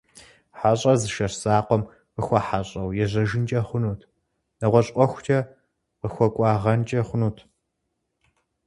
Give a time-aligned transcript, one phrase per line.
[0.59, 4.01] Хьэщӏэр зы жэщ закъуэм къыхуэхьэщӏэу ежьэжынкӏэ хъунут,
[4.59, 5.39] нэгъуэщӏ ӏуэхукӏэ
[5.99, 7.37] къыхуэкӏуагъэнкӏэ хъунут.